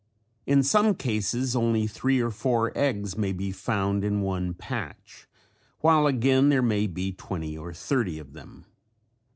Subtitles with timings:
[0.47, 5.27] In some cases only three or four eggs may be found in one patch
[5.81, 8.65] while again there may be twenty or thirty of them.